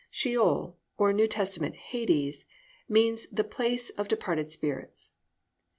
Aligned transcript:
"Sheol," 0.09 0.79
or 0.97 1.13
New 1.13 1.27
Testament 1.27 1.75
"Hades," 1.75 2.45
means 2.89 3.27
the 3.27 3.43
place 3.43 3.91
of 3.91 4.07
departed 4.07 4.49
spirits. 4.49 5.13